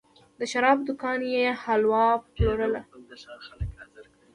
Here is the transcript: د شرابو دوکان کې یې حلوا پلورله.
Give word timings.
د 0.39 0.41
شرابو 0.51 0.83
دوکان 0.87 1.17
کې 1.23 1.29
یې 1.35 1.47
حلوا 1.63 2.05
پلورله. 2.33 2.81